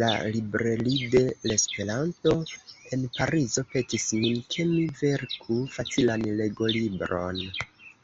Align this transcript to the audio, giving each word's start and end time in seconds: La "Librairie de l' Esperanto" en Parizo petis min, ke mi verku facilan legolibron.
La 0.00 0.08
"Librairie 0.32 1.06
de 1.14 1.22
l' 1.50 1.54
Esperanto" 1.54 2.34
en 2.98 3.06
Parizo 3.20 3.64
petis 3.72 4.06
min, 4.20 4.44
ke 4.56 4.68
mi 4.74 4.84
verku 5.00 5.60
facilan 5.78 6.28
legolibron. 6.44 7.44